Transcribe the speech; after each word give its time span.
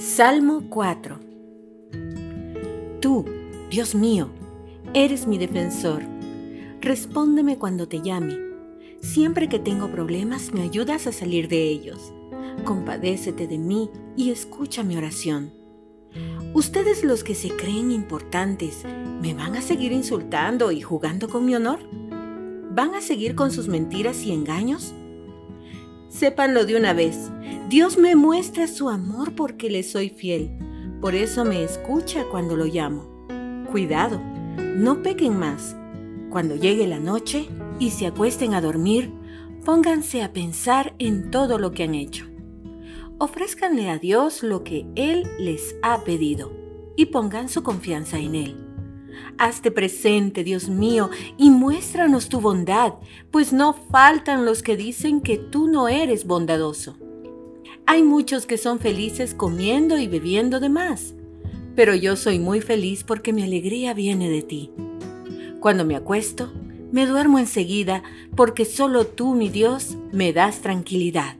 Salmo 0.00 0.62
4 0.70 1.18
Tú, 3.02 3.26
Dios 3.68 3.94
mío, 3.94 4.30
eres 4.94 5.26
mi 5.26 5.36
defensor. 5.36 6.02
Respóndeme 6.80 7.58
cuando 7.58 7.86
te 7.86 8.00
llame. 8.00 8.38
Siempre 9.02 9.50
que 9.50 9.58
tengo 9.58 9.90
problemas 9.90 10.54
me 10.54 10.62
ayudas 10.62 11.06
a 11.06 11.12
salir 11.12 11.48
de 11.48 11.64
ellos. 11.64 12.14
Compadécete 12.64 13.46
de 13.46 13.58
mí 13.58 13.90
y 14.16 14.30
escucha 14.30 14.82
mi 14.82 14.96
oración. 14.96 15.52
Ustedes 16.54 17.04
los 17.04 17.22
que 17.22 17.34
se 17.34 17.50
creen 17.50 17.90
importantes, 17.90 18.84
¿me 19.20 19.34
van 19.34 19.54
a 19.54 19.60
seguir 19.60 19.92
insultando 19.92 20.72
y 20.72 20.80
jugando 20.80 21.28
con 21.28 21.44
mi 21.44 21.54
honor? 21.54 21.80
¿Van 22.70 22.94
a 22.94 23.02
seguir 23.02 23.34
con 23.34 23.50
sus 23.50 23.68
mentiras 23.68 24.24
y 24.24 24.32
engaños? 24.32 24.94
Sépanlo 26.08 26.64
de 26.64 26.76
una 26.76 26.94
vez. 26.94 27.30
Dios 27.70 27.98
me 27.98 28.16
muestra 28.16 28.66
su 28.66 28.88
amor 28.88 29.36
porque 29.36 29.70
le 29.70 29.84
soy 29.84 30.08
fiel. 30.08 30.50
Por 31.00 31.14
eso 31.14 31.44
me 31.44 31.62
escucha 31.62 32.24
cuando 32.24 32.56
lo 32.56 32.64
llamo. 32.64 33.28
Cuidado, 33.70 34.20
no 34.74 35.04
pequen 35.04 35.38
más. 35.38 35.76
Cuando 36.30 36.56
llegue 36.56 36.88
la 36.88 36.98
noche 36.98 37.48
y 37.78 37.90
se 37.90 38.08
acuesten 38.08 38.54
a 38.54 38.60
dormir, 38.60 39.12
pónganse 39.64 40.24
a 40.24 40.32
pensar 40.32 40.96
en 40.98 41.30
todo 41.30 41.60
lo 41.60 41.70
que 41.70 41.84
han 41.84 41.94
hecho. 41.94 42.26
Ofrézcanle 43.18 43.88
a 43.88 43.98
Dios 43.98 44.42
lo 44.42 44.64
que 44.64 44.88
Él 44.96 45.28
les 45.38 45.76
ha 45.82 46.02
pedido 46.02 46.52
y 46.96 47.06
pongan 47.06 47.48
su 47.48 47.62
confianza 47.62 48.18
en 48.18 48.34
Él. 48.34 48.66
Hazte 49.38 49.70
presente, 49.70 50.42
Dios 50.42 50.68
mío, 50.68 51.08
y 51.36 51.50
muéstranos 51.50 52.28
tu 52.28 52.40
bondad, 52.40 52.94
pues 53.30 53.52
no 53.52 53.74
faltan 53.74 54.44
los 54.44 54.64
que 54.64 54.76
dicen 54.76 55.20
que 55.20 55.38
tú 55.38 55.68
no 55.68 55.86
eres 55.86 56.26
bondadoso. 56.26 56.96
Hay 57.86 58.02
muchos 58.02 58.46
que 58.46 58.58
son 58.58 58.78
felices 58.78 59.34
comiendo 59.34 59.98
y 59.98 60.06
bebiendo 60.06 60.60
de 60.60 60.68
más, 60.68 61.14
pero 61.74 61.94
yo 61.94 62.16
soy 62.16 62.38
muy 62.38 62.60
feliz 62.60 63.04
porque 63.04 63.32
mi 63.32 63.42
alegría 63.42 63.94
viene 63.94 64.28
de 64.28 64.42
ti. 64.42 64.70
Cuando 65.60 65.84
me 65.84 65.96
acuesto, 65.96 66.52
me 66.92 67.06
duermo 67.06 67.38
enseguida 67.38 68.02
porque 68.36 68.64
solo 68.64 69.06
tú, 69.06 69.34
mi 69.34 69.48
Dios, 69.48 69.96
me 70.12 70.32
das 70.32 70.60
tranquilidad. 70.60 71.36